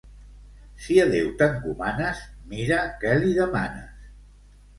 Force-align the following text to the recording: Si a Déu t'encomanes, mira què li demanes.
Si 0.85 0.95
a 1.03 1.03
Déu 1.11 1.29
t'encomanes, 1.41 2.23
mira 2.55 2.81
què 3.05 3.13
li 3.21 3.37
demanes. 3.43 4.11